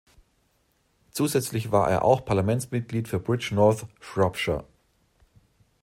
[1.11, 4.65] Zusätzlich war er auch Parlamentsmitglied für Bridgnorth, Shropshire.